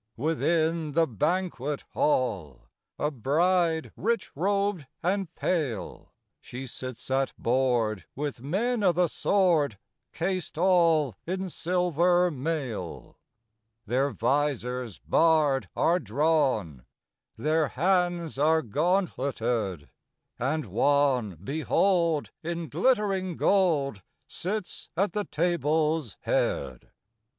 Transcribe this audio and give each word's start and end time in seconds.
Within 0.17 0.93
the 0.93 1.05
banquet 1.05 1.83
hall, 1.91 2.69
A 2.97 3.11
bride, 3.11 3.91
rich 3.95 4.35
robed 4.35 4.87
and 5.03 5.31
pale, 5.35 6.11
She 6.39 6.65
sits 6.65 7.11
at 7.11 7.33
board 7.37 8.05
with 8.15 8.41
men 8.41 8.81
o' 8.81 8.91
the 8.93 9.07
sword 9.07 9.77
Cased 10.11 10.57
all 10.57 11.13
in 11.27 11.49
silver 11.51 12.31
mail. 12.31 13.19
Their 13.85 14.09
visors 14.09 14.97
barred 14.97 15.69
are 15.75 15.99
drawn; 15.99 16.83
Their 17.37 17.67
hands 17.67 18.39
are 18.39 18.63
gauntletéd; 18.63 19.87
And 20.39 20.65
one, 20.65 21.37
behold! 21.43 22.31
in 22.41 22.69
glittering 22.69 23.37
gold 23.37 24.01
Sits 24.27 24.89
at 24.97 25.13
the 25.13 25.25
table's 25.25 26.17
head. 26.21 26.89